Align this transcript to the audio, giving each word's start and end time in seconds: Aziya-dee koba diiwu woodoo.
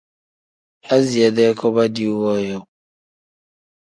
Aziya-dee 0.93 1.53
koba 1.59 1.83
diiwu 1.93 2.15
woodoo. 2.23 2.63